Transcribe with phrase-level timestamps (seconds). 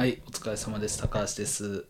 [0.00, 0.98] はい、お疲れ様です。
[0.98, 1.84] 高橋です。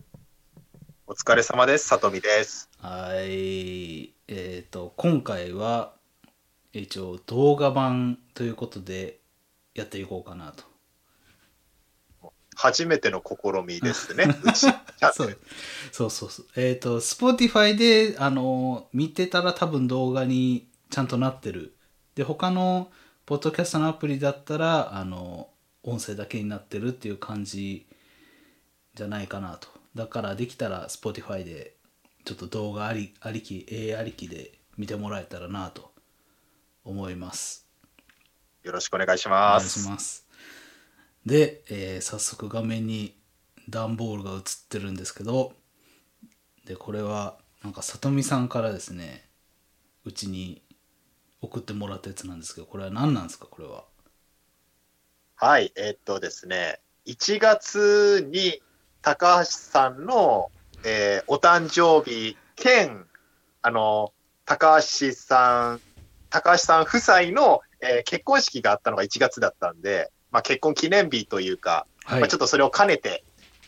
[1.07, 1.86] お疲れ様です。
[1.86, 2.69] さとみです。
[2.81, 4.12] はい。
[4.27, 5.93] えっ、と、今回は、
[6.73, 9.21] 一応動画版ということで
[9.77, 10.65] やっていこうかなと。
[12.57, 14.24] 初めての試みですね。
[14.42, 14.67] うち。
[15.13, 15.38] そう
[15.92, 16.46] そうそうそう。
[16.56, 21.77] えっ、と、Spotify で、あの、見てたら多分動画にちゃんとなってる。
[22.16, 22.90] で、他の
[23.24, 25.48] ポッドキャストのアプリだったら、あの、
[25.84, 27.86] 音声だけになってるっていう感じ
[29.00, 29.68] じゃないかなと。
[29.95, 31.74] だからできたら Spotify で
[32.27, 35.91] ちょっと動画ありありき、絵ありきで見てもらえたらなと
[36.84, 37.66] 思います。
[38.62, 39.80] よろしくお願いしお願います。
[39.80, 40.27] します。
[41.24, 43.16] で、えー早速画面に
[43.70, 45.55] 段ボールが映ってるんですけど、
[46.66, 49.30] で、これは、なんか、さとみさんからですね、
[50.05, 50.62] うちに
[51.41, 53.84] 送ってもらったやつなんですけど、これは何なんですか、これは。
[55.36, 58.62] はい、えーっとですね、1月に
[59.02, 60.50] 高橋さんの、
[60.84, 63.06] えーお誕生日兼、
[63.62, 64.12] あの、
[64.44, 65.80] 高橋さん、
[66.28, 72.20] 高橋さん夫妻の、えー結婚式があったのが1月だったんで、まあ、結婚記念日というか、はい。
[72.20, 73.25] まあ、ちょっとそれを兼ねて、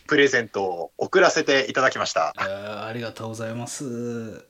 [0.07, 2.33] プレゼントを送らせていただきました。
[2.37, 4.45] えーありがとうございます。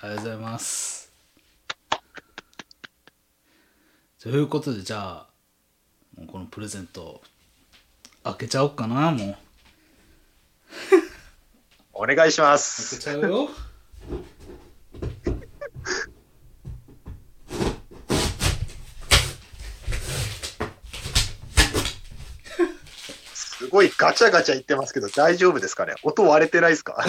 [0.00, 1.12] ありがとうございます。
[4.20, 5.26] ということで、じゃあ、
[6.16, 7.22] もうこのプレゼント、
[8.24, 9.36] 開けちゃおうかな、もう。
[11.92, 12.98] お願いします。
[12.98, 13.50] ちゃうよ。
[23.34, 25.94] すごいガチャガチャ言ってますけど、大丈夫ですかね？
[26.02, 26.96] 音割れてないですか？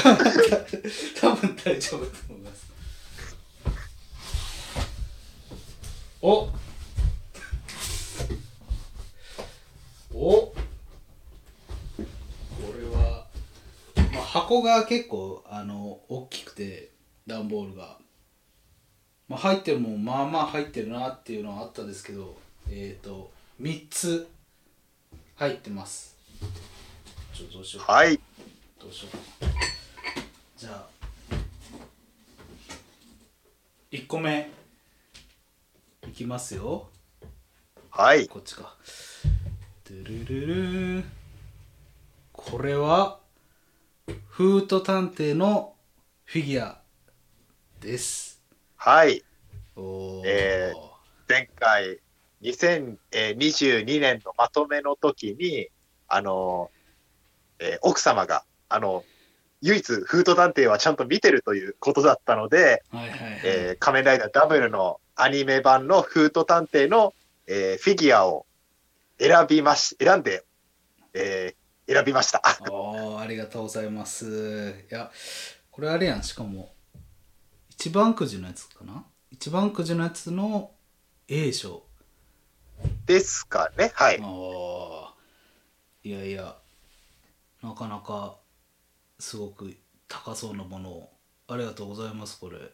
[1.22, 2.68] 多分大丈夫だと思います。
[6.20, 6.50] お
[10.14, 10.56] おこ
[12.76, 13.28] れは、
[14.12, 16.92] まあ、箱が結構あの大きくて
[17.28, 17.98] 段ボールが、
[19.30, 22.36] まあ、入ってるもんまあまあ入ってるなっていうのはあったんですけど
[22.70, 23.32] えっ、と
[23.62, 24.28] 3つ
[25.36, 26.18] 入ってます。
[27.34, 27.94] ちょっとどうしようか。
[27.94, 28.20] はい。
[28.82, 30.88] どうしようじゃあ
[33.92, 34.52] 1個目。
[36.06, 36.90] いきますよ。
[37.92, 38.28] はい。
[38.28, 38.76] こっちか。
[39.88, 41.04] ドゥルルル
[42.34, 43.20] これは
[44.38, 45.74] フート探偵の
[46.26, 46.78] フィギュア
[47.82, 48.44] です。
[48.76, 49.24] はい。
[49.76, 50.74] おー、え
[51.28, 51.98] 前回、
[52.44, 55.70] 2022年のまとめの時に、
[56.08, 56.70] あの、
[57.58, 59.04] えー奥様が、あの、
[59.64, 67.16] 唯一フード探偵はちゃんと見てるということだったので、はいはいはい、えー仮面ライダーダブルのアニメ版のフード探偵の、
[67.48, 68.46] えーフィギュアを
[69.18, 70.46] 選びまし、選んで、
[71.16, 72.42] えー選びました。
[72.70, 75.10] おーありがとうございますいや
[75.72, 76.74] これあれやんしかも
[77.70, 79.06] 一番くじのやつかな？
[79.32, 80.72] 一番くじのやつの
[81.28, 81.84] A 賞
[83.06, 83.92] ですかね。
[83.94, 84.20] はい。
[84.22, 85.14] ああ
[86.04, 86.56] いやいや
[87.64, 88.38] なかなか
[89.20, 89.76] すごく
[90.08, 91.10] 高そうなものを
[91.48, 92.66] ありがとうございますこれこ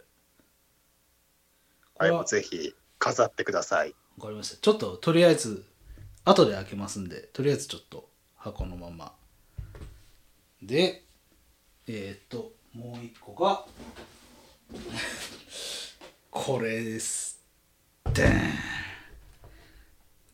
[1.99, 3.95] はい、れはぜひ飾ってください。
[4.17, 5.65] わかりましたちょっととりあえず
[6.25, 8.09] 後で開けますんでとりあえずちょっと
[8.43, 9.13] 箱のまま。
[10.61, 11.05] で
[11.87, 13.63] えっ、ともう一個が
[16.29, 17.41] これです
[18.13, 18.29] で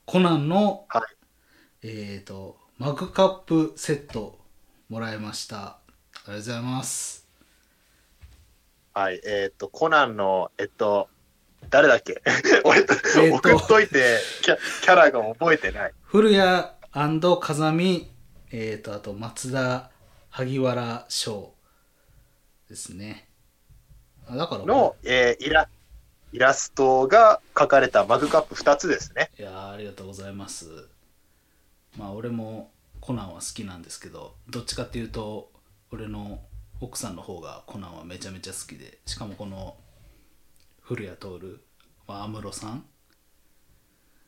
[0.07, 1.05] コナンの、は
[1.83, 1.87] い。
[1.87, 4.39] えっ、とマグカップセット
[4.89, 5.57] もらいました。
[5.57, 7.27] ありがとうございます。
[8.95, 11.09] はい、えっ、と、コナンの、えっと、
[11.69, 12.23] 誰だっけ？
[12.65, 12.95] 俺、えっと。
[12.95, 15.93] 送っといてキャ、キャラが覚えてない。
[16.05, 18.11] 古谷風見、
[18.51, 19.91] えー、とあと松田
[20.29, 21.53] 萩原翔
[22.67, 23.27] ですね
[24.27, 25.67] あだからの、えーイラ、
[26.31, 29.31] イラストが描かれたマグカップ2つですね。
[29.39, 30.87] いやーありがとうございます
[31.97, 35.51] まあ俺もコナンは好きなんですけどどっちかっていうと
[35.91, 36.41] 俺の
[36.81, 39.75] 奥さんの方がコナンはめちゃめちゃ好きでしかもこの
[40.81, 41.59] 古谷徹
[42.07, 42.85] 安室さん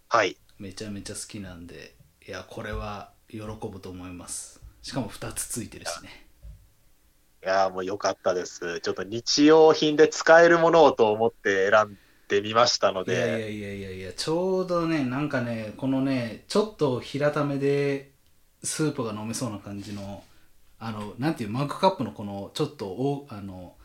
[0.10, 0.38] はい。
[0.60, 1.96] めちゃめちゃ好きなんで
[2.28, 4.62] いやこれは喜ぶと思います。
[4.82, 6.28] しかも2つついてるしね。
[7.44, 8.80] いやーもう良かったです。
[8.82, 11.98] ちょっと日用品で使えるものをと思って選ん
[12.28, 18.12] でみましたのいやいやで、いやいやいやちょうどねなんかねこのねちょっと平ためで
[18.64, 20.24] スープが飲めそうな感じの
[20.80, 23.76] あのなんていうマグカップのこのちょっとおあの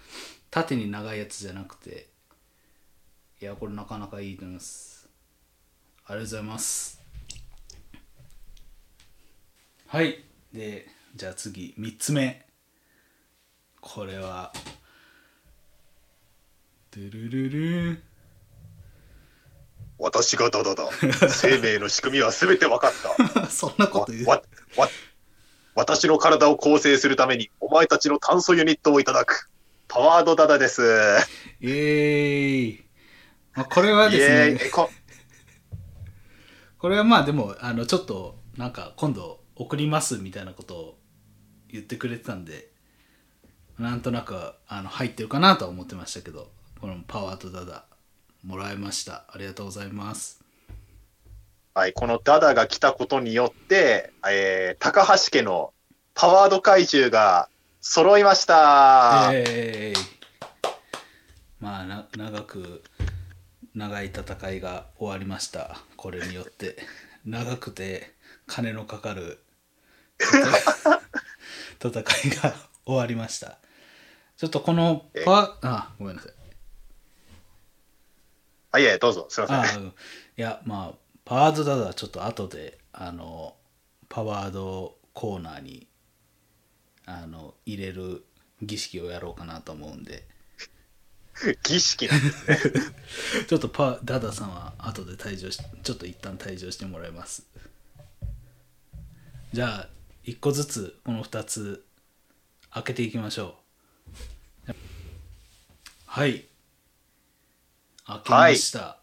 [0.50, 2.14] 縦に長いやつじゃなくて。
[3.38, 5.10] いやこれなかなかいいと思います。
[6.06, 6.95] ありがとうございます
[9.88, 12.44] はいでじゃあ次3つ目
[13.80, 14.52] これは
[16.90, 18.02] ドゥルルルン
[19.98, 20.90] 私がダダだ。
[21.28, 22.92] 生命の仕組みは全て分かっ
[23.34, 23.46] た。
[23.48, 24.42] そんなこと言うわ、
[24.76, 24.90] わ、
[25.74, 29.48] 私の体を構成するために、お前たちの炭素ユニットをいただく。
[29.88, 30.82] パワードダダです。
[31.62, 32.84] イエーイ、
[33.54, 34.70] まあ、これはイですね
[36.78, 40.98] これはまあでもあのちょっとなんか今度送りますみたいなことを
[41.68, 42.68] 言ってくれてたんで
[43.78, 44.36] なんとなく
[44.68, 46.50] あの入ってるかなとは思ってましたけど
[46.80, 47.84] このパワーとダダ
[48.44, 49.24] もらいました。
[49.28, 50.40] ありがとうございます。
[51.74, 55.72] はい、このダダが来たことによって、えー、高橋家の
[56.14, 57.48] パワード怪獣が
[57.80, 59.30] 揃いました。
[59.32, 60.68] えー、
[61.58, 62.82] まあな長く
[63.74, 65.80] 長い戦いが終わりました。
[65.96, 66.76] これによって。
[67.26, 68.14] 長くて
[68.46, 69.40] 金のかかる
[70.18, 72.02] 戦い
[72.36, 72.54] が
[72.84, 73.58] 終わりました。
[74.36, 76.32] ちょっとこのパワあごめんなさい。
[78.72, 79.78] あ、いえ、どうぞ、すいません。
[79.78, 79.86] あうん。
[79.86, 79.92] い
[80.36, 83.56] やまあパワードダダはちょっと後であの
[84.08, 85.88] パワードコーナーに
[87.06, 88.24] あの入れる
[88.62, 90.26] 儀式をやろうかなと思うんで。
[91.64, 92.58] 儀式なんですね。
[93.48, 97.44] ちょっとパダダさんは後で退場しちょっと一旦退場してもらいます。
[99.52, 99.95] じゃあ
[100.26, 101.86] 1個ずつこの2つ
[102.70, 103.60] 開けていきましょ
[104.68, 104.72] う。
[106.06, 106.46] はい。
[108.06, 108.98] 開けました、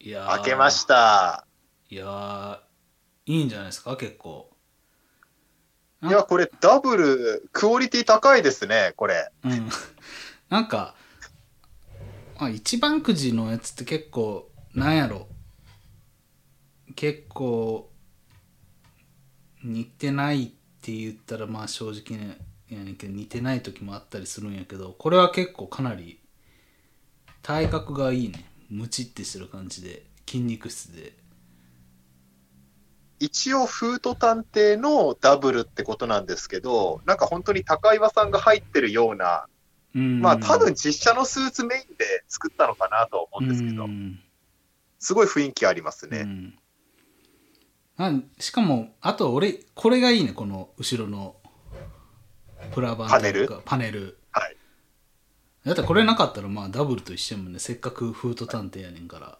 [0.00, 0.36] い、やー。
[0.36, 1.46] 開けました。
[1.88, 2.58] いやー。
[3.24, 3.96] いいんじゃないですか？
[3.96, 4.50] 結構。
[6.02, 9.30] いや、これダブル、クオリティ高いですね、これ。
[9.44, 9.68] うん。
[10.48, 10.96] なんか、
[12.40, 15.28] まあ、一番くじのやつって結構なんやろ。
[16.96, 17.91] 結構
[19.64, 20.46] 似てないっ
[20.82, 22.38] て言ったらまあ正直ね
[22.68, 26.22] やねんけど似てない時もあったりするんやけどこれは結構かなり
[27.42, 28.44] 体格がいいね。
[28.70, 30.04] ムチってしてる感じで。
[30.26, 31.12] 筋肉質で。
[33.18, 39.46] 一応、フート探偵のダブルってことなんですけど、なんか本当に高岩さんが入ってるような、
[39.94, 40.20] うん。
[40.20, 44.20] まあ多分実写のスーツメインで作ったのかなと思うんですけどう、ん。
[44.98, 46.54] すごい雰囲気ありますね。
[47.98, 51.36] うんなんしかもあと俺これがいいねこの後ろの
[52.72, 54.18] プラ板というかパネル？
[54.30, 54.56] はい。
[55.64, 57.58] だってこれなかったらまあダブルと一緒やもんね。
[57.58, 59.38] せっかくフート探偵やねんから。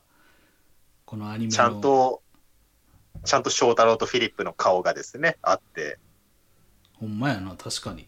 [1.05, 1.53] このアニメの。
[1.53, 2.23] ちゃんと、
[3.25, 5.99] ちゃんと翔太郎とフィリップの顔がですね、あって、
[6.95, 8.07] ほんまやな確かに。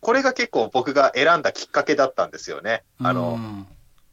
[0.00, 2.82] これが結構僕が選んだきっかけだったんですよね。
[2.98, 3.66] あうの、ん。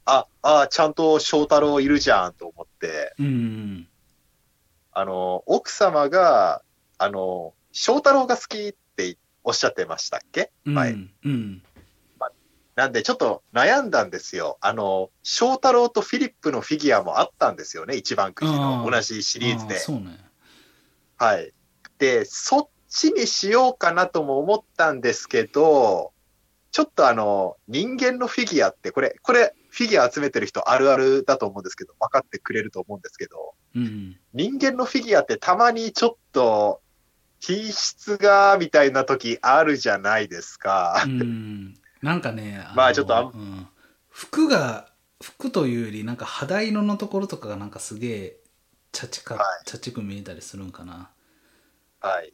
[0.05, 3.87] あ、あ、ちゃんと翔太郎いるじゃんと思って、うん
[4.93, 6.61] あの、奥様が、
[6.97, 10.51] あの、翔太郎が好きっておっしゃってましたっけ？
[10.65, 10.91] うんはい。
[10.91, 11.63] うん
[12.73, 14.57] なんでちょっと悩んだんですよ。
[14.61, 19.75] あの、翔太郎とフィリップのフィギュアもあったんですよね、一番くじの同じシリーズで。
[19.75, 20.17] あそうね
[21.17, 21.53] はい。
[21.97, 26.13] で、そっちにしようかなとも思ったんですけど、
[26.71, 36.81] ちょっとあの、人間のフィギュアって、これ、これ、フィギュア集めてる人あるあるだと思うんですけど、分かってくれると思うんですけど、うん人間のフィギュアってたまにちょっと、
[37.41, 41.03] 品質が、みたいな時あるじゃないですか。
[41.05, 41.73] うん。
[42.01, 43.67] なんかねのまあちょっとあんうん。
[44.09, 48.37] 服が服というよりなんか肌色のところとかがなんかすげえ
[48.91, 49.43] チャチか、はい。
[49.65, 51.11] チャチく見えたりするんかな。
[51.99, 52.33] はい。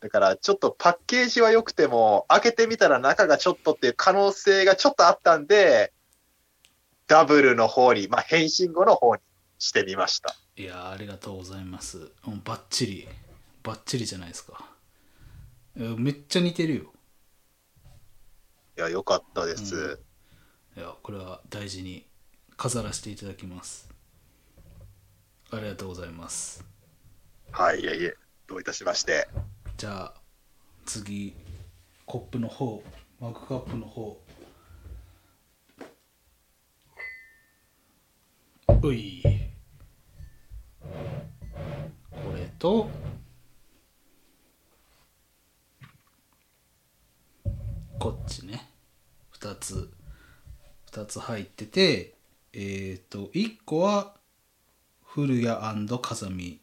[0.00, 5.92] だから、ちょっとパッケージは良くても、開けてみたら中がちょっとっていう可能性がちょっとあったんで、
[7.06, 9.22] ダブルの方に、まあ、変身後の方に
[9.58, 10.34] してみました。
[10.56, 13.08] いやーありがとうございますうんバッチリ
[13.62, 14.68] バッチリじゃないですか
[15.74, 16.82] めっちゃ似てるよ
[18.76, 19.98] いや、良かったです。
[20.76, 22.06] いやこれは大事に
[22.56, 23.88] 飾らせていただきます
[25.50, 26.64] ありがとうございます
[27.50, 28.16] はい、いえいえ、
[28.46, 29.28] どういたしまして。
[29.80, 30.14] じゃあ
[30.84, 31.32] 次
[32.04, 32.82] コップの方
[33.18, 34.20] マグカップの方
[38.82, 39.22] うい
[42.10, 42.90] これと
[47.98, 48.68] こっちね
[49.40, 49.90] 2つ
[50.92, 52.12] 2つ入ってて
[52.52, 54.12] えっ、と1個は
[55.06, 56.60] 古谷風見。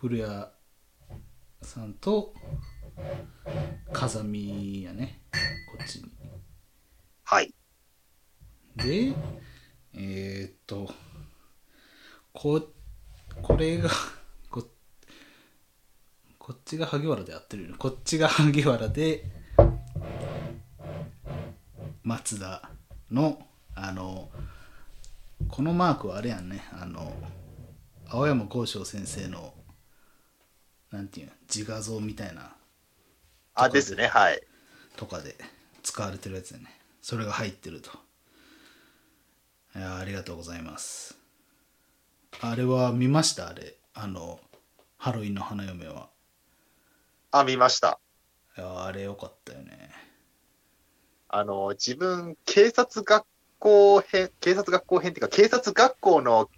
[0.00, 0.59] 古谷
[1.62, 2.34] さんと
[3.92, 6.10] 風見やねこっちに。
[7.24, 7.54] はい。
[8.76, 9.12] で
[9.94, 10.92] えーっと
[12.32, 12.60] こ
[13.42, 13.90] これが
[14.50, 14.66] こっ
[16.38, 17.76] こっちが萩原でやってるよね。
[17.78, 19.24] こっちが萩原で
[22.02, 22.70] 松田
[23.10, 24.30] のあの
[25.48, 26.62] このマークはあれやんね。
[26.72, 27.14] あの
[28.08, 29.54] 青山剛昌先生の
[30.90, 32.54] なんていうの自画像みたいな。
[33.54, 34.42] あ、ですね、はい。
[34.96, 35.36] とかで
[35.82, 36.66] 使われてるやつやね。
[37.00, 37.90] それが入ってると。
[39.76, 41.16] いやありがとうございます。
[42.40, 43.48] あれは見ました？
[43.48, 44.40] あれあの
[44.96, 46.08] ハロウィンの花嫁は。
[47.30, 48.00] あ、見ました。
[48.58, 49.90] いやあれよかったよね。
[51.28, 53.24] あの、自分、警察学
[53.60, 56.50] 校編、警察学校編っていうか、警察学校の、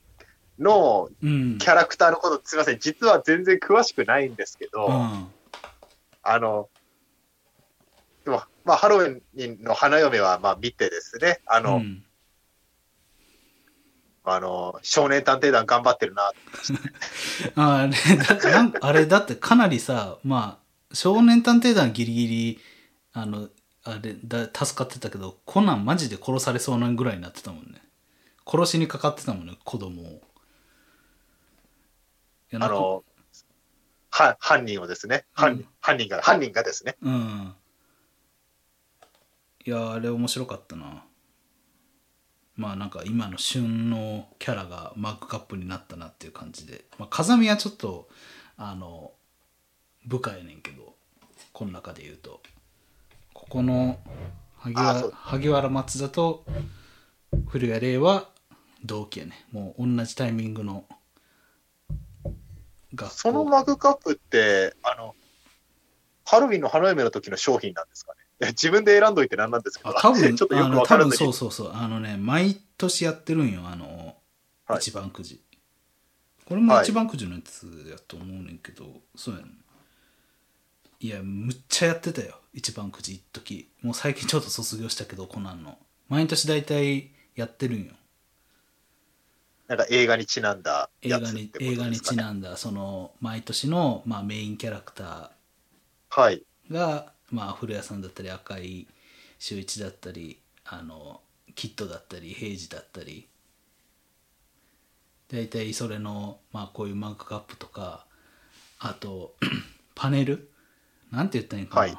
[0.63, 1.59] のうん。
[1.59, 5.27] キャラクターのこと、すみません、実は全然詳しくないんですけど、うん。
[6.23, 6.69] あの、
[8.25, 12.05] でも、まあ、ハロウィンの花嫁は、まあ、見てですね、あの、うん。
[14.25, 16.31] あの、少年探偵団頑張ってるな。
[17.57, 22.61] あれだなんあれだってかなりさまあ少年探偵団ギリギリ
[23.13, 23.49] あの
[23.85, 27.83] あれだ助かってたけどコナンマジで殺されそうなぐらいになってたもんね。
[28.47, 30.21] 殺しにかかってたもんね子供を
[32.55, 33.05] あの、
[34.11, 35.67] は、犯人をですね、犯うん。
[35.81, 37.55] 犯人が、犯人がですね、うん。
[39.65, 41.05] いやあれ面白かったな。
[42.57, 48.09] まあなんか今の旬のキャラがマークカップになったなっていう感じで、まあ、風見はちょっと
[48.57, 49.13] あの
[50.05, 50.95] 部下やねんけど
[51.53, 52.41] この中で言うと。
[53.33, 53.99] ここの
[54.59, 55.13] 萩原あそう。
[55.15, 56.45] 萩原松田と
[57.49, 58.29] 古谷玲は
[58.85, 59.47] 同期やね。
[59.53, 60.85] もう同じタイミングの
[62.95, 63.15] 学校。
[63.15, 65.15] そのマグカップって、あの、
[66.25, 68.49] ハロウィンの花嫁の時の商品なんですかね。
[68.49, 71.73] 自分で選んどいてなんなんですけど、あ多分 ちょっとよくわからずにそうそうそう。
[71.73, 73.63] あのね毎年やってるんよ。
[73.67, 74.17] あの、
[74.67, 74.79] はい。
[74.79, 75.43] 一番くじ。
[76.45, 76.85] これもはい。
[76.85, 79.65] 一番くじのやつやと思うねんけど、そうやねん。
[81.01, 82.41] いやむっちゃやってたよ。
[82.53, 83.71] 一番くじ一時。
[83.83, 85.79] もう最近ちょっと卒業したけどコナンの。
[86.09, 87.93] 毎年大体やってるんよ
[89.69, 92.17] なんか映画にちなんだ映画にやつってこと映画にですかね。
[92.17, 95.33] ちなんだその毎年の、まあ、メインキャラクタ
[96.11, 96.45] はい。
[96.71, 98.87] ーが、まあ、古谷さんだったり赤井
[99.39, 101.21] 秀一だったりあの
[101.55, 103.29] キッドだったり平次だったり。
[105.31, 108.05] 大体それの、まあ、こういうマグカップとか
[108.79, 109.35] あと
[109.95, 110.51] パネル？
[111.11, 111.99] なんて言ったらいいんかな、はい。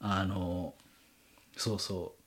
[0.00, 0.74] あの
[1.56, 2.20] そうそう。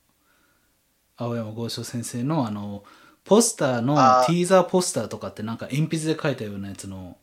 [1.16, 2.84] 青山剛昌先生のあの
[3.28, 4.26] ポスターのあー。
[4.26, 7.16] ティーザーポスターとかってなんか鉛筆で描いたようなやつの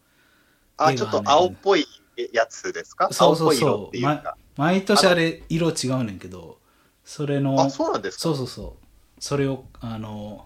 [0.78, 1.86] あ、ちょっと青っぽい
[2.32, 3.10] やつですか？
[3.12, 6.60] そうそう青っぽい色そう、まっていうか。、毎年あれ色違うねんけど
[7.04, 8.22] それのあ、そうなんですか？
[8.22, 8.86] そうそうそう。
[9.20, 10.46] それをあの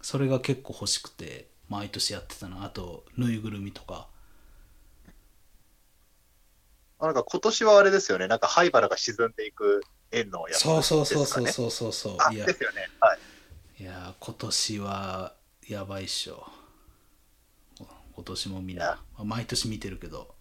[0.00, 4.08] それが結構欲しくて毎年やってたなあとぬいぐるみとか。
[6.98, 8.28] あなんか今年はあれですよね。
[8.28, 11.04] なんか灰原が沈んでいく円のやつですか、そうね。
[11.04, 12.88] そうそうそうそうそうそうあ、いやですよね。
[13.00, 13.18] はい。
[13.82, 15.34] いや今年は
[15.68, 16.46] やばいっしょ
[18.14, 20.34] 今年もみんいやなまあ毎年見てるけど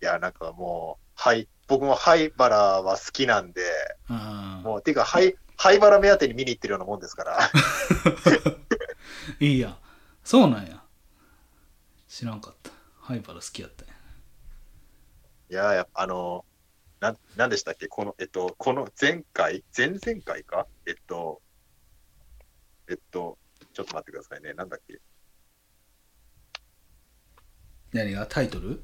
[0.00, 1.48] いや、なんかもう、はい。
[1.66, 3.60] 僕も灰原は好きなんで、
[4.08, 7.50] うんもう、ていうか、灰、灰原目当てに見に行ってるようなもんですから。
[9.40, 9.76] いいやん
[10.24, 10.82] そうなんや
[12.08, 13.88] 知らんかった灰原好きやったい
[15.48, 16.44] や、やっぱあの、
[17.00, 17.86] なん、なんでしたっけ？
[17.86, 19.64] この、えっと、この前回？
[19.76, 20.66] 前々回か？
[20.86, 21.40] えっと、
[22.90, 23.38] えっと、
[23.72, 24.52] ちょっと待ってくださいね。
[24.54, 25.00] なんだっけ？
[27.92, 28.26] 何が？
[28.26, 28.82] タイトル？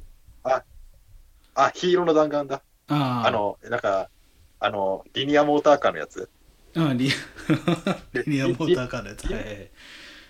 [1.56, 2.64] あ、ヒーローの弾丸だ。
[2.88, 4.10] あああの、なんか、
[4.58, 6.28] あの、リニアモーターカーのやつ？
[6.74, 7.08] うんリ
[8.12, 9.44] リニアモーターカーのやつはい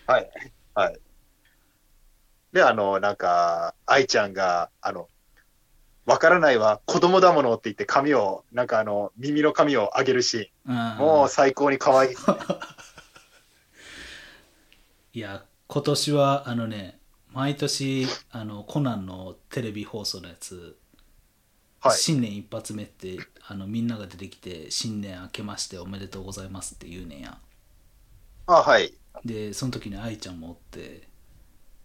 [0.07, 0.23] はいはい。
[0.75, 1.01] はい。
[2.53, 5.09] で、あの、なんか、愛ちゃんが、あの、
[6.07, 10.99] わからないわ、子供だものって言って髪を、なんかあの、耳の髪を上げるシーン。
[10.99, 12.17] もう最高に可愛いね。
[15.15, 16.99] いや今年はあのね
[17.31, 20.77] 毎年あのコナンのテレビ放送のやつ、
[21.81, 21.97] はい。
[21.97, 27.39] 新年一発目ってあのみんなが出てきて「新年明けましておめでとうございます」って言うねんや
[28.47, 28.93] あ、はい。
[29.25, 31.09] でその時に愛ちゃんもおって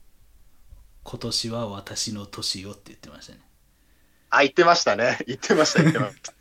[1.04, 3.42] 「今年は私の年よ」って言ってましたね
[4.30, 5.18] あ、言ってましたね。
[5.28, 6.34] 言ってました、言ってました。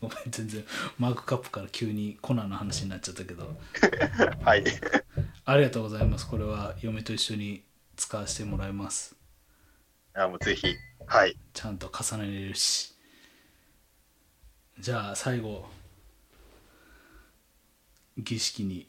[0.00, 0.64] ごめん全然
[0.98, 3.56] マークカップから急にコナンの話になっちゃったけど
[4.42, 4.64] はい。
[5.44, 7.62] ありがとうございますこれは嫁と一緒に
[7.96, 9.14] 使わせてもらいます
[10.16, 10.76] いや、もうぜひ。
[11.06, 11.38] はい。
[11.54, 12.94] ちゃんと重ねれるし
[14.78, 15.68] じゃあ最後
[18.18, 18.86] 儀式に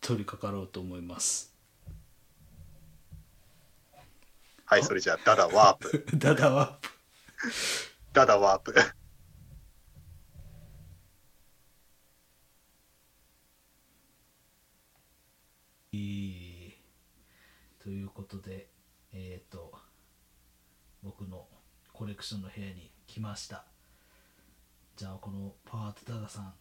[0.00, 1.51] 取り掛かろうと思います
[4.72, 6.06] はい、それじゃあ、ダダワープ。
[6.16, 6.88] ダダワープ。
[8.14, 8.74] ダダワープ。
[15.92, 16.72] いい
[17.80, 18.70] ということで、
[19.12, 19.78] えっ、と、
[21.02, 21.50] 僕の
[21.92, 23.66] コレクションの部屋に来ました。
[24.96, 26.54] じゃあ、このパワートダダさん、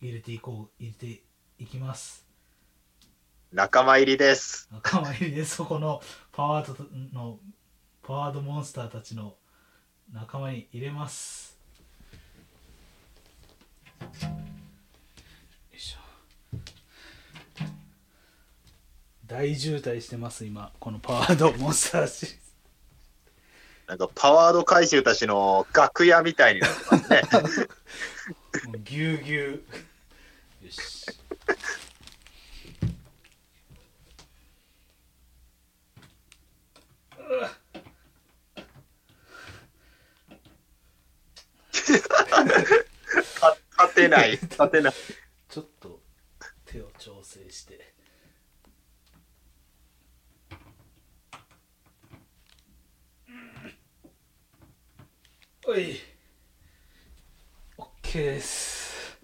[0.00, 1.22] 入れていこう、入れて
[1.58, 2.25] いきます。
[3.52, 4.68] 仲間入りです。
[4.82, 5.56] かわいいです。
[5.56, 7.38] そこのパワードの、
[8.02, 9.36] パワードモンスターたちの
[10.12, 11.56] 仲間に入れます。
[14.00, 14.08] よ
[15.72, 15.98] いしょ。
[19.26, 20.72] 大渋滞してます、今。
[20.80, 22.40] このパワードモンスターシリーズ
[23.86, 26.98] なんか、パワード怪獣たちの楽屋みたいになってま
[27.46, 27.68] すね。
[28.82, 29.64] ぎゅうぎゅ
[30.62, 30.66] う。
[30.66, 31.06] よし。
[42.08, 42.25] た
[43.78, 44.32] 立てない。
[44.32, 44.92] 立てない。
[45.48, 46.00] ちょっと
[46.64, 47.94] 手を調整して。
[55.66, 55.98] おい。
[57.78, 59.18] OK です。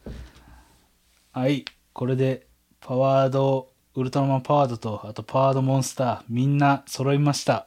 [1.33, 2.47] はい、これで
[2.81, 7.67] パワード、ウルトラマンパワードと、あとパワードモンスター、みんな揃いました。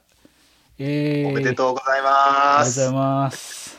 [0.78, 2.00] えー、おめでとうござい
[2.58, 2.80] あます。
[2.80, 3.75] りがとうございます。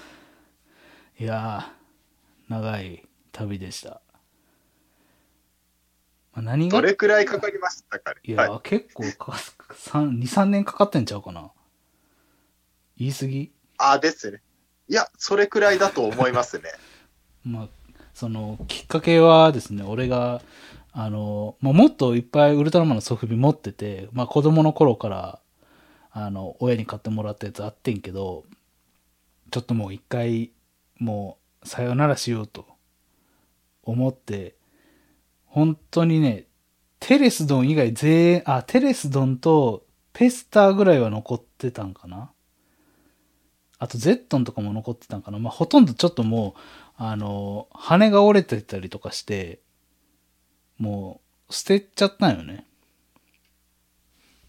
[1.19, 4.01] いやー、長い旅でした。
[6.33, 6.79] まあ何が？
[6.79, 8.17] どれくらいかかりましたかね？
[8.23, 11.51] いや、はい、結構か、2、3年かかってんちゃうかな。
[12.97, 13.51] 言い過ぎ？
[13.79, 14.41] あ、ですね。
[14.87, 16.69] いや、それくらいだと思いますね。
[17.43, 17.67] まあ、
[18.13, 20.41] その、きっかけはですね、俺が、
[20.91, 25.39] あの、まあ、もっといっぱいウルトラマンのソフビ持ってて、まあ、子供の頃から、
[26.11, 28.45] あの、親に買ってもらったやつあってんけど、
[29.51, 30.51] ちょっともう一回、
[30.99, 32.65] もう、さよならしようと
[33.83, 34.55] 思って、
[35.45, 36.45] 本当にね、
[36.99, 42.31] テレスドン以外全員、あ、テレスドンとペスターぐらいは残ってたんかな
[43.79, 46.61] あとゼットンとかも残ってたんかなまあ、ほとんどちょっともう、
[46.97, 49.59] あの、羽が折れてたりとかして、
[50.79, 52.65] もう、捨てちゃったんよね。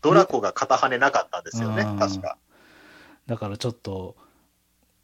[0.01, 2.39] ドラコが片羽なかったんですよね、うん確か。
[3.27, 4.17] だからちょっと、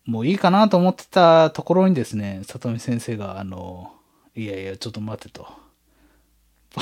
[0.06, 3.92] もういいかなと思ってたところにですね、里見先生が、あの、
[4.34, 5.46] いやいや、ちょっと待てと。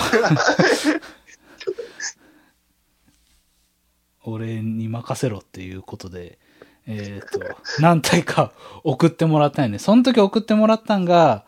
[4.24, 6.38] 俺に任せろっていうことで、
[6.86, 7.40] えっ、と、
[7.80, 9.78] 何体か 送ってもらったんよね。
[9.78, 11.44] その時送ってもらったんが、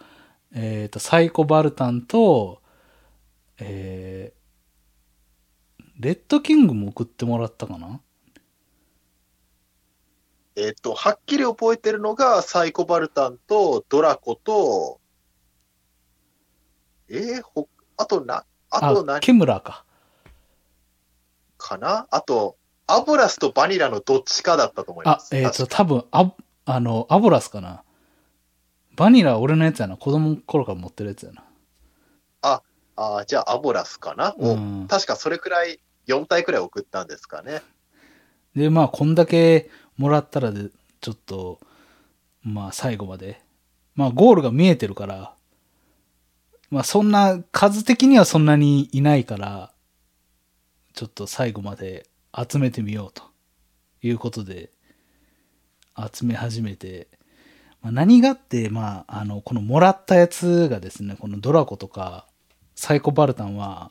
[0.53, 2.63] えっ、と、サイコバルタンと、
[3.59, 8.01] えー、レッドキングも送ってもらったかな
[10.57, 15.01] えっ、と、はっきり覚えてるのが、サイコバルタンとドラコと、
[17.09, 19.21] えー、ほ、あとな、あと何？
[19.21, 19.85] ケムラーか。
[21.59, 22.07] かな？
[22.11, 25.35] あと、アブラスとバニラのどっちかだったと思いまあ、す。
[25.37, 26.33] えっ、と、確か多分、あ、
[26.67, 27.83] あの、アボラスかな。
[28.97, 29.97] バニラは俺のやつやな。
[29.97, 31.45] 子供の頃から持ってるやつやな。
[32.97, 37.63] あーじゃあアボラスかな、をうん確かそれくらい、4体くらい送ったんですかね。
[38.55, 41.61] で、まあ、こんだけもらったらで、ちょっと、
[42.43, 43.41] まあ、最後まで。
[43.95, 45.35] まあ、ゴールが見えてるから、
[46.71, 49.73] まあ、そんな、数的にはそんなにいないから、
[50.95, 53.35] ちょっと最後まで集めてみようと。
[54.07, 54.71] いうことで、
[56.13, 57.09] 集め始めて、
[57.81, 62.27] まあ、何がって、まあ、あの、このもらったやつがですね、このドラコとか、
[62.75, 63.91] サイコバルタンは、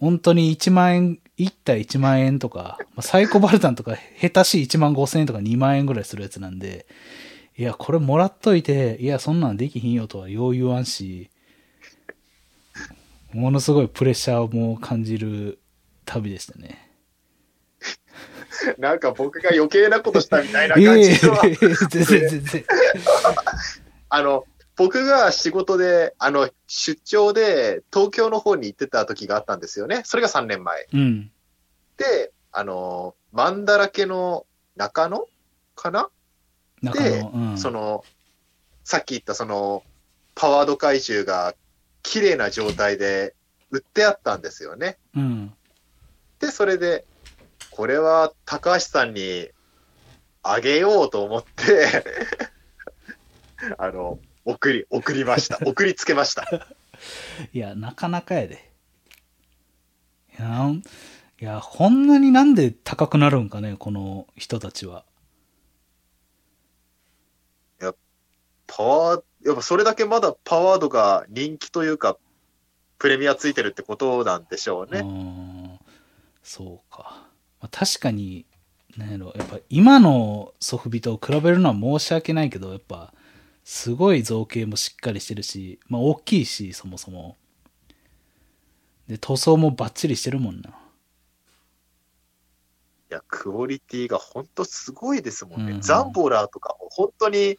[0.00, 6.86] 本当に1万円、1体1万円とか、まあ、サイコバルタンとか下手しい1万5千円とか2万円ぐらいするやつなんで、
[7.56, 11.30] いや、これもらっといて、いや、そんなんできひんよとはよう言わんし、
[13.32, 15.58] ものすごいプレッシャーも感じる
[16.04, 16.90] 旅でしたね。
[18.78, 22.64] なんか僕が余計なことしたみたいなえ感じ全然全然。
[24.08, 24.44] あの、
[24.78, 30.02] 僕が仕事で、あの、出張で東京の方に行ってた時があったんですよね。
[30.04, 30.86] それが3年前。
[30.92, 31.32] うん。
[31.96, 35.26] で、あの、マンだらけの中野
[35.74, 36.08] かな、
[36.80, 37.58] 中の、うん。
[37.58, 38.04] その、
[38.84, 39.82] さっき言ったその、
[40.36, 41.56] パワード怪獣が
[42.04, 43.34] 綺麗な状態で
[43.72, 44.96] 売ってあったんですよね。
[45.16, 45.52] うん。
[46.38, 47.04] で、それで、
[47.72, 49.48] これは高橋さんに
[50.44, 52.04] あげようと思って、
[53.76, 55.58] あの、送り、送りました。
[55.66, 56.66] 送りつけました。
[57.52, 58.72] いや、なかなかやで。
[60.38, 60.82] いや、ん
[61.40, 65.04] いや、こんなになんで高くなるんかね、この人たちは。
[68.66, 72.18] パワー、やっぱそれだけまだパワードが人気というか、
[72.98, 75.00] プレミアついてるってことなんでしょううね。
[75.00, 75.78] ん
[76.42, 77.28] そうか。
[77.60, 78.46] まあ、確かに、
[78.96, 83.12] なんやろ、やっぱ今のソフビと比べるのは申し訳ないけど、やっぱ、
[83.70, 87.36] すごい造形もしっかりしてるし、まあ大きいし、そもそも。
[89.06, 90.70] で、塗装もバッチリしてるもんな。
[90.70, 90.72] い
[93.10, 95.72] や、クオリティが本当すごいですもんね。
[95.72, 97.58] うんザンボラーとかも本当に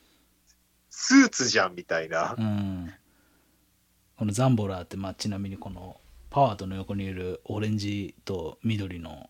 [0.89, 2.34] スーツじゃんみたいな。
[2.36, 2.91] うん。
[4.17, 9.30] このザンボラーって、まあちなみにこのパワードの横にいるオレンジと緑の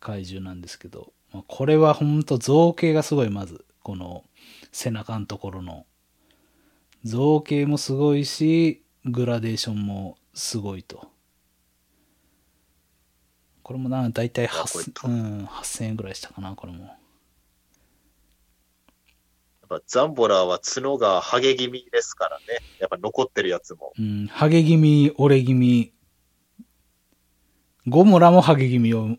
[0.00, 4.24] 怪獣なんですけど、まあ、これは本当造形がすごいまずこの
[4.76, 5.86] 背中のところの
[7.02, 11.08] 造形もすごいしグラデーションもすごいと
[13.62, 16.90] これもな大体これ 8000,、うん、8000円ぐらいしたかなこれもや
[19.76, 22.44] っぱザンボラーは角がハゲ気味ですからね。
[22.78, 23.92] やっぱ残ってるやつも。
[23.98, 25.92] うん、ハゲ気味、折れ気味。
[27.88, 29.16] ゴモラもハゲ気味を、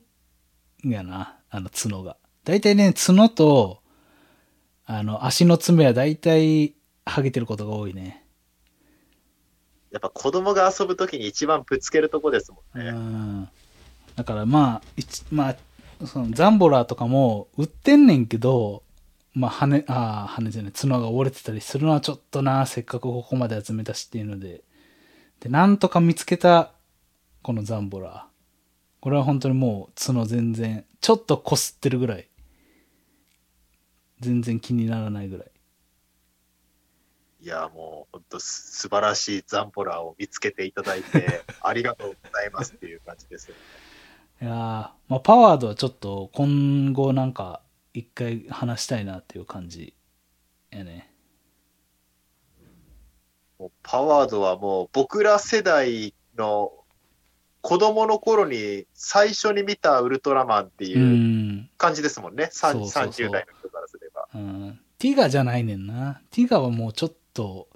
[0.85, 2.15] やな、あの角が。
[2.45, 3.81] だいたいね、角と、
[4.89, 6.73] あの、足の爪はだいたい
[7.05, 8.23] ハゲてることが多いね。
[9.91, 12.91] やっぱ子供が遊ぶときに一番ぶつけるとこですもんうね。
[12.91, 13.49] ん。
[14.15, 18.83] だからまあ、一まあ、そのザンボラーとかも売ってんねんけど、
[19.33, 24.63] まあ羽、ああ、羽じゃない、角が折れてたりするのはちょっとな、せっかくここまで集めたしっていうので。
[25.41, 26.71] で、なんとか見つけた、
[27.41, 28.21] このザンボラー。
[29.01, 32.27] これは本当にもう角全然、ちょっと擦ってるぐらい。
[34.19, 35.51] 全然気にならないぐらい。
[37.39, 43.61] いや、もう本当素晴らしいザンボラーを見つけていただいて、 ありがとうございますっていう感じですよね。
[44.41, 47.61] いやーまあ、パワードはちょっと今後なんか
[47.93, 49.95] 一回話したいなっていう感じ
[50.69, 51.11] やね。
[53.57, 56.71] もうパワードはもう僕ら世代の
[57.61, 60.87] 子供の頃に最初に見たウルトラマンってう。
[60.87, 62.49] いうん感じですもんね。
[62.51, 63.86] うそうそう30代の人から。
[64.37, 64.79] うん。
[64.99, 66.21] ティガじゃないねんな。
[66.31, 67.67] ティガはもうちょっと、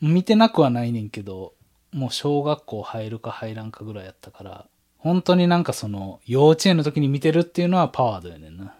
[0.00, 1.54] 見てなくはないねんけど、
[1.92, 4.66] もう小学校入るか入らんかぐらいやったから、
[4.98, 8.74] 本当になんかその、幼稚園の時に見てるっていうのはパワードやねんな。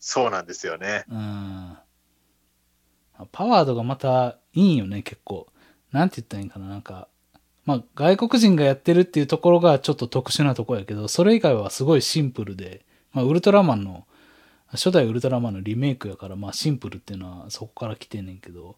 [0.00, 1.04] そうなんですよね。
[1.10, 1.76] うん。
[3.32, 5.48] パワードがまたいいんよね、結構。
[5.92, 7.08] なんて言ったらいいんかな、なんか。
[7.64, 14.06] まあ、外国人がやってるっていうところがちょっと特殊なところやけど、それ以外はすごいシンプルで、まあ、ウルトラマンの、
[14.72, 18.76] 初代ウルトラマンのリメイクやから、まあ、シンプルっていうのはそこから来てんねんけど。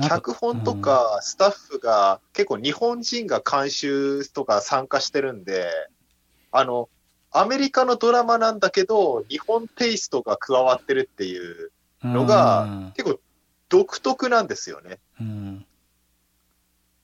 [0.00, 5.66] 脚本とかスタッフが結構日本人が監修とか参加してるんで、
[6.50, 6.88] あの、
[7.30, 11.72] アメリカのドラマなんだけど、日本テイストが加わってるっていう
[12.04, 13.20] うんのが結構
[13.68, 14.98] 独特なんですよね。
[15.20, 15.66] うんうん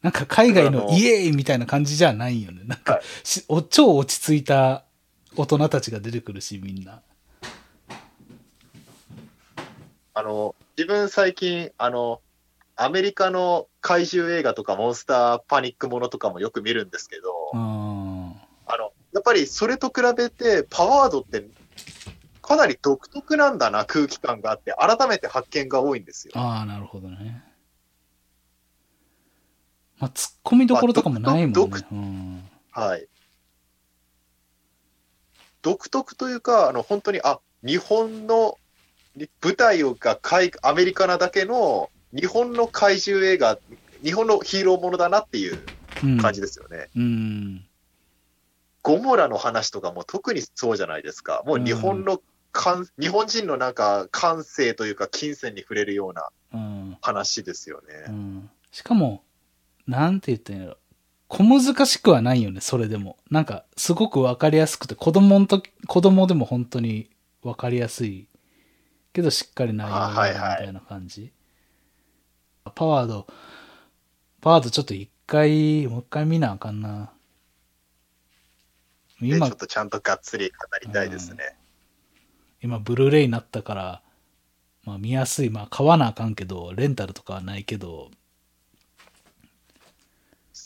[0.00, 2.62] なんか海外あののイエーイみたいな感じじゃないよね。
[2.66, 4.84] なんかはいしお超落ち着いた
[5.38, 7.00] 大人たちが出てくるし、みんな。
[10.12, 12.20] あの、自分最近、あの、
[12.74, 18.30] アメリカの怪獣映画とかモンスターパニックものとかもよく見るんですけど、うん。
[18.30, 21.46] あの、やっぱりそれと比べてパワードって
[22.42, 26.32] かなり独特なんだな空気感があって、改めて発見が多いんですよ。
[26.34, 27.44] ああ、なるほどね。
[30.00, 31.68] まあ、突っ込みどころとかもないもんね。
[31.68, 32.42] まあ独うん。
[32.72, 33.06] はい。
[35.62, 38.58] 独特というか、あの、本当に、あ、日本の
[39.18, 43.58] に舞台が海アメリカなだけの日本の怪獣映画、
[44.02, 45.58] 日本のヒーローものだなっていう
[46.02, 46.18] うん。
[46.18, 46.88] 感じですよね。
[46.94, 47.66] うん。
[48.82, 51.42] ゴモラの話とかも特にそうじゃないですか。
[51.44, 56.98] もう日本の感、日本人のなんか感性というか金銭に触れるようなうん。
[57.02, 58.04] 話ですよね。
[58.08, 58.50] うん。
[58.70, 59.24] しかも、
[59.86, 60.78] なんて言ったんやろ。
[61.28, 63.18] 小難しくはないよね、それでも。
[63.30, 67.10] なんか、すごくわかりやすくて、子供の時、子供でも本当に
[67.42, 68.26] わかりやすい。
[69.12, 71.32] けど、しっかり内容みたいな感じ。
[72.74, 73.26] パワード、
[74.40, 77.12] パワードちょっと一回、もう一回見なあかんな。
[79.20, 81.56] 今でちょっ、とちゃんとがっつり語りたいですね。
[82.62, 84.02] 今、ブルーレイになったから、
[84.84, 85.50] まあ見やすい。
[85.50, 88.10] まあ買わなあかんけど、レンタルとかはないけど、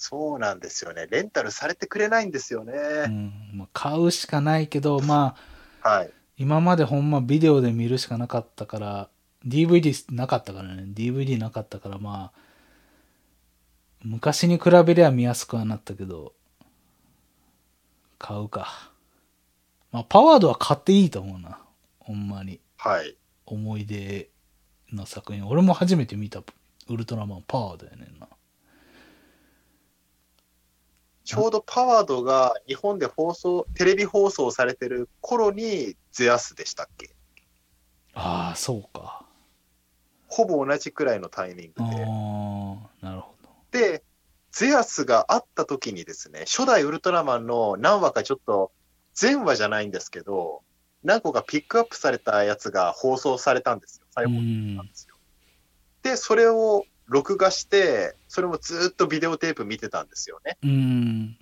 [0.03, 1.07] そうなんですよね。
[1.09, 2.73] レンタルされてくれないんですよね。
[3.07, 5.37] うん、まあ買うしかないけど、ま
[5.81, 6.11] あ、はい。
[6.37, 9.09] 今までほんまビデオで見るしかなかったから、
[9.47, 12.41] DVD なかったからね、DVD なかったからまあ、
[14.03, 16.33] 昔に比べりゃ見やすくはなったけど、
[18.19, 18.91] 買うか。
[19.93, 21.61] まあ、パワードは買っていいと思うな。
[22.01, 22.59] ほんまに。
[22.77, 23.17] はい。
[23.47, 24.31] 思い出
[24.93, 25.47] の作品。
[25.47, 26.43] 俺も初めて見た
[26.89, 28.27] ウルトラマンパワードやねんな。
[31.25, 37.11] ちょうどパワードが日本で放送、テレビ放送されてる頃にゼアスでしたっけ？
[38.15, 39.25] ああ、そうか。
[40.27, 41.95] ほぼ同じくらいのタイミンああグ
[43.03, 43.51] で。、なるほど。
[43.71, 44.03] で、
[44.51, 48.73] ゼアスがあった時にですね、初代ウルトラマンの何話かちょっと、
[49.15, 50.63] 全話じゃないんですけど、
[51.05, 54.07] 何個かピックアップされたやつが放送されたんですよ。
[54.11, 55.17] 再う放送んですよ。
[56.03, 60.59] で、それを録画して、それもずっとビデオテープ見てたんですよね。
[60.63, 61.37] うん。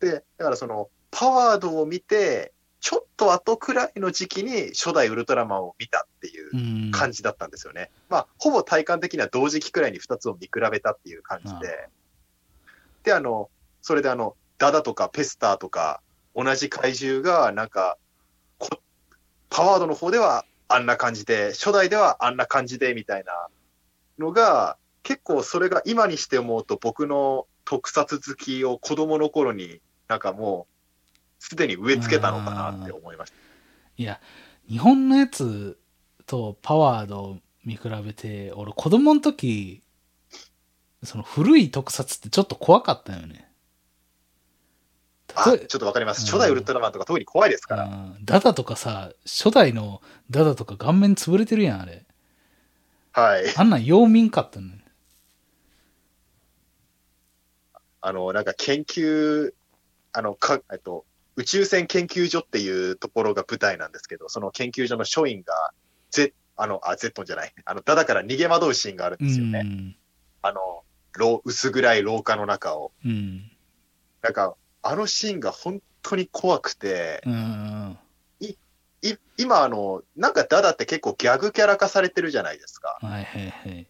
[0.00, 6.90] で、だからその、パワードを見て、ちょっと後くらいの時期に初代ウルトラマンを見たっていううん。
[6.90, 7.90] 感じだったんですよね。
[8.08, 11.88] まあ、ほぼ体感的には同時期くらいに2つを見比べたっていう感じで。
[13.04, 16.00] で、あの、それであの、ダダとかペスターとか、
[16.34, 17.96] 同じ怪獣が、なんか、
[18.58, 18.68] こ
[19.50, 23.48] パワードの方ではあんな感じで、初代ではあんな感じで、みたいな
[24.18, 33.36] のが、結構それが今にして思うと僕の特撮好きを子供の頃になんかもう、すでに植え付けたのかなって思いました。
[33.96, 34.20] いや、
[34.68, 35.78] 日本のやつ
[36.26, 39.82] とパワードを見比べて、俺子供の時、
[41.02, 43.50] その古い特撮ってちょっと怖かったよね。
[45.34, 46.20] あ、ちょっとわかります。
[46.20, 47.84] うん初代ウルトラマンとか特に怖いですから。
[47.84, 52.06] うんダダとかさ、初代のダダとか顔面潰れてるやん、あれ。
[53.12, 53.44] はい。
[53.56, 54.74] あんなん陽民かったのよ。
[58.06, 59.54] あの、なんか研究、
[60.12, 65.72] あの、か、えっと、宇宙船研究所っていうところが舞台なんですけど、その研究所の署員が、
[66.10, 67.54] ゼあの、あ、ゼットンじゃない。
[67.64, 69.62] あの、ダダから逃げ惑うシーンがあるんうですよね。
[69.62, 69.96] ん。
[70.42, 72.92] あの、ろう薄暗い廊下の中を。
[73.06, 73.50] うん。
[74.20, 77.98] なんか、あのシーンが本当に怖くて、うん。
[78.40, 78.54] い
[79.38, 82.98] 今あの、なんかダダって結構ギャグキャラ化されてるじゃないですか。
[83.00, 83.86] はいはいはい。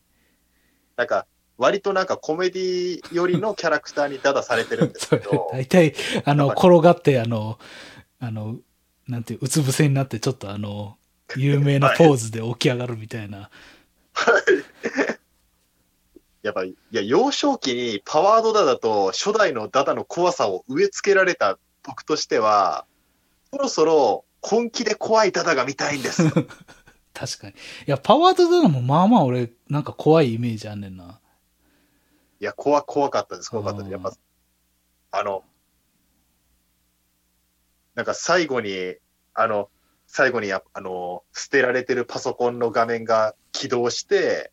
[0.96, 7.58] なんか、割となんかコメディ寄りのキャラクターにダダされてるんですけど、 大体、あの、転がって、あの、
[8.20, 8.56] あの、
[9.06, 10.98] なんていう、うつ伏せになって、ちょっとあの、
[11.36, 13.50] 有名なポーズで起き上がるみたいな。
[16.42, 22.84] やっぱり、いや、幼少期にパワードダダと初代のダダの怖さを植え付けられた僕としては、
[23.50, 26.30] そろそろ本気で怖いダダが見たいんですよ。
[27.14, 27.52] 確かに。
[27.52, 27.54] い
[27.86, 31.20] や、パワードダダもまあまあ俺、なんか怖いイメージあんねんな。
[32.40, 33.92] いや、怖、怖かったです、怖かったです。
[33.92, 34.12] やっぱ、
[35.12, 35.44] あの、
[37.94, 38.96] なんか最後に、
[39.34, 39.70] あの、
[40.06, 44.52] 最後にや、あの、捨てられてるパソコンの画面が起動して、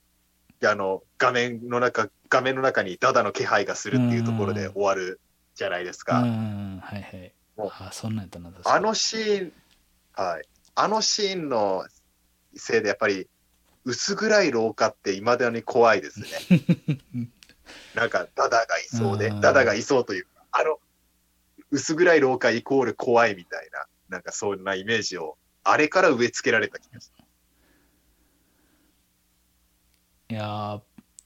[0.59, 5.19] で、あの、画面の中、画面の中にダダの気配がするっていうところで終わる
[5.55, 6.21] じゃないですうか。
[6.21, 7.69] ん、はいはいもう。
[7.71, 8.39] あ、そんなんやった
[8.71, 9.53] あのシーン、
[10.13, 10.43] はい。
[10.75, 11.85] あのシーンの
[12.55, 13.27] せいでやっぱり
[13.83, 16.27] 薄暗い廊下って未だに怖いですね。
[17.93, 20.79] なんかダダがいそうでう、んダダがいそうというか、あの、
[21.71, 27.25] 薄暗い廊下イコール怖いみたいな、なんかそんなイメージを、あれから植え付けられた気がする。
[30.29, 30.81] いやー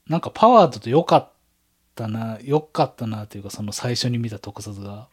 [0.08, 1.32] なんかパワードと良かっ
[1.96, 5.10] たな、良かったなというか、その最初に見た特撮が。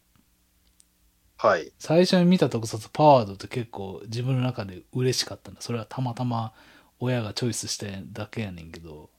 [1.39, 1.73] はい。
[1.79, 5.61] 最初に見た特撮パワードって結構自分の中で嬉しかったんだ。
[5.61, 6.53] それはたまたま
[7.01, 9.12] 親がチョイスしただけやねんけど。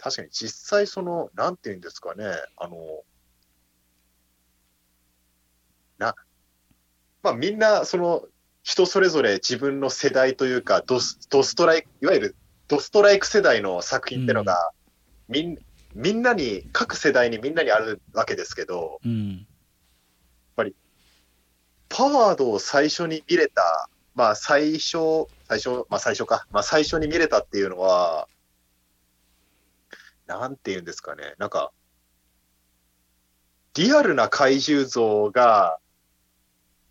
[0.00, 2.24] 確かに実際その、なんていうんですかね、
[2.56, 2.76] あの、
[5.98, 6.14] な、
[7.22, 8.24] まあみんなその、
[8.62, 12.36] 人それぞれ自分の世代というか、ドスドストライク、いわゆる
[12.68, 14.70] ドストライク世代の作品ってのが、
[15.28, 15.58] みん、
[15.94, 19.46] みんなに、各世代にみんなにあるわけですけど、うん。
[21.90, 28.28] パワードを最初に見れた、まあ最初、最初、まあ最初か、まあ最初に見れたっていうのは、
[30.38, 31.72] なんて言うんですかね、なんか、
[33.74, 35.78] リアルな怪獣像が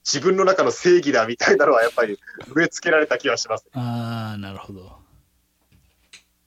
[0.06, 3.66] 自分の中の正義だみたいなのはやっぱり植え付けられた気がします。
[3.74, 4.98] ああ、なるほど。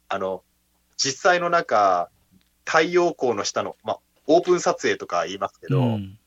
[0.09, 0.43] あの、
[0.97, 2.11] 実際の中、
[2.65, 6.19] 太陽光の下の、まあ、オープン撮影とか言いますけど、うん。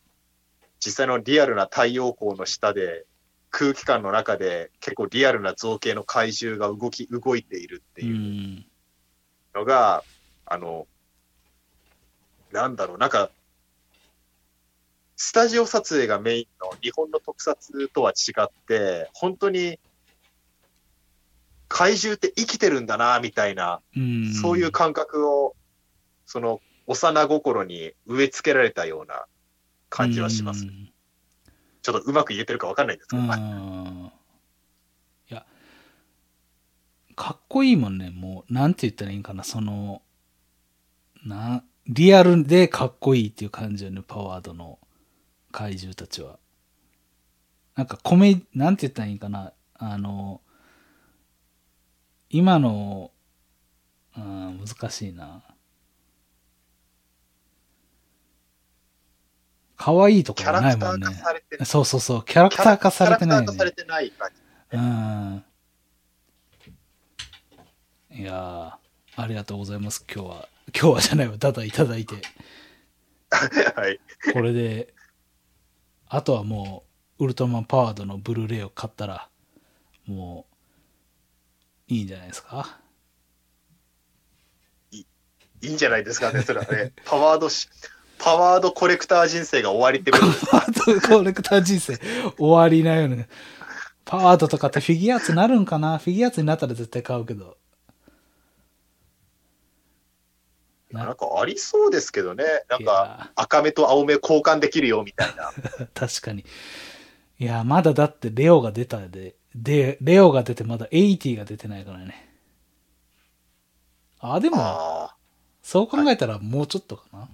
[0.79, 3.05] 実際のリアルな太陽光の下で、
[3.49, 8.05] 空気感の中で結構リアルな造形の怪獣が動き、動いているってう。
[8.05, 8.65] いうん
[9.55, 10.03] のが、
[10.45, 10.87] あの、
[12.51, 13.29] なんだろう、なんか、
[15.17, 19.79] スタジオ撮影がメインの日本の特撮とは違って、本当に
[21.67, 24.33] 怪獣って生きてるんだな、みたいな、うん。
[24.33, 25.55] そういう感覚を、
[26.25, 29.25] その、幼心に植え付けられたような
[29.89, 30.65] 感じはします。
[30.65, 30.91] うん
[31.85, 34.11] ちょっとうまく言えてるかわかんないんですけど、うん。
[35.29, 35.45] いや、
[37.15, 38.09] かっこいいもんね。
[38.09, 39.43] もう、なんて言ったらいいんかな。
[39.43, 40.01] その、
[41.25, 44.01] な、リアルでかっこいいっていう感じよね。
[44.07, 44.79] パワードの
[45.51, 46.39] 怪獣たちは。
[47.75, 49.51] なんかコメ、なんて言ったらいいんかな。
[49.73, 50.41] あの、
[52.29, 53.11] 今の、
[54.17, 55.43] うん、難しいな。
[59.77, 61.23] 可愛いとかキャがないもんねラクター化。
[61.25, 61.65] されてない。
[61.65, 62.25] そうそうそう。
[62.25, 64.01] キャラクター化されてないよねキャラクター化され。
[64.01, 64.41] てない感じ。
[64.77, 65.43] うん。
[68.21, 70.05] いやーありがとうございます。
[70.11, 70.54] 今日は。
[70.73, 71.37] 今日はじゃないわ。
[71.37, 72.15] ただいただいて。
[73.75, 73.99] はい。
[74.33, 74.93] これで、
[76.07, 76.83] あとはも
[77.19, 79.29] う、ウルトラマンパワードのブルーレイを買ったら、
[80.05, 80.45] も
[81.89, 82.79] う、いいんじゃないですか？
[84.91, 85.05] い
[85.61, 86.93] いんじゃないですかね、それはね。
[87.05, 87.69] パワードし、
[88.17, 90.45] パワードコレクター人生が終わりってことです。
[90.47, 91.97] パワードコレクター人生
[92.37, 93.27] 終わりなよね。
[94.03, 95.97] パワードとかってフィギュアーツなるんかな？
[95.97, 97.57] フィギュアーツになったら絶対買うけど。
[101.03, 102.43] なんかありそうですけどね。
[102.69, 105.51] なんいか、や赤目と青目交換できるよ、みたいな。
[105.93, 106.45] 確かに。
[107.39, 112.29] いや、まだだってレオが出たで、で、レオが出てまだ80が出てないからね。
[114.19, 115.15] あ、でも、あ
[115.61, 117.27] そう考えたらもうちょっとかな。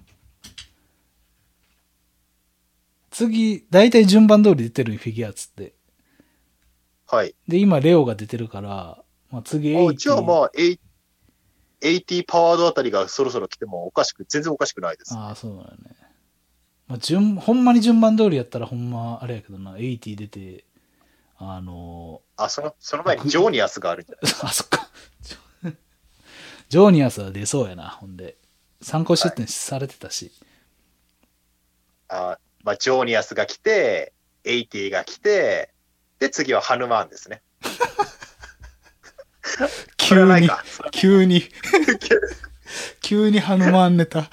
[3.10, 5.74] 次、大体順番通り出てるフィギュアーツって。
[7.08, 7.16] あ。
[7.16, 7.34] はい。
[7.46, 10.24] で、今レオが出てるから、まあ、次あじゃあ80。
[10.24, 10.80] まあ、エイ
[11.82, 15.14] 80パワードあたりがそろそろ来てもおかしく、全然おかしくないです。
[15.14, 15.96] ああ、そうだよね。
[16.86, 20.64] まあ、順、ほんまに順番通りやったらほんま、あれやけどな、80出て、
[21.38, 24.88] あのあ、その、その前にジョーニアスがあるんじゃないー あ、そっか。
[26.68, 28.38] ジョーニアスは出そうやな、ほんで。
[28.80, 30.32] 参考出展されてたし。
[32.08, 34.12] あまあ、ジョーニアスが来て、
[34.44, 35.70] 80が来て、
[36.18, 37.42] で、次はハヌマーンですね。
[39.96, 40.50] 急に。
[40.90, 41.42] 急に、
[43.00, 44.30] 急にハヌマーンネタ。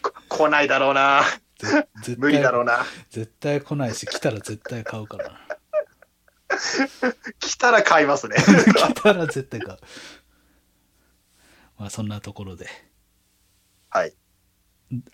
[0.00, 1.22] こ来ないだろうな。
[1.58, 2.84] ぜ絶対無理だろうな。
[3.10, 5.40] 絶対来ないし、来たら絶対買うからな。
[7.40, 8.36] 来たら買いますね。
[8.36, 9.78] 来たら絶対買う。
[11.78, 12.68] まあそんなところで、
[13.90, 14.14] はい。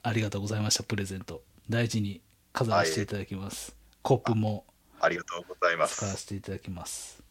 [0.03, 1.43] ありがとうございました、プレゼント。
[1.69, 3.77] 大事に飾らせていただきます。
[4.03, 4.67] コップも
[5.01, 6.23] ありがとうございま使わす。
[6.23, 7.23] せていただきます。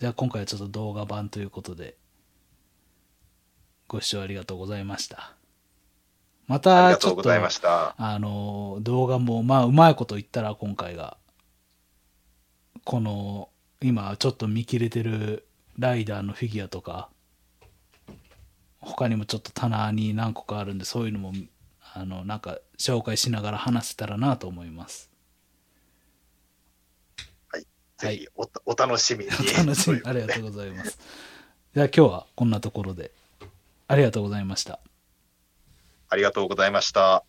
[0.00, 1.94] じゃあ今回はちょっと動画版ということで、
[3.86, 5.34] ご視聴ありがとうございました。
[6.46, 7.22] またちょっと。
[7.98, 11.18] あの、動画も、まあ、うまいこと言ったら今回が、
[12.84, 13.50] この、
[13.82, 15.46] 今ちょっと見切れてる
[15.78, 17.10] ライダーのフィギュアとか、
[18.80, 21.34] 他にもちょっと棚に何個かあるんで、そういうのも、
[21.92, 25.09] あの、なんか紹介しながら話せたらなと思います。
[28.00, 29.30] ぜひお、お楽しみに。
[29.30, 30.98] お楽しみ、ありがとうございます。
[31.74, 33.12] じゃあ今日はこんなところで、
[33.88, 34.80] ありがとうございました。
[36.08, 37.24] ありがとうございました。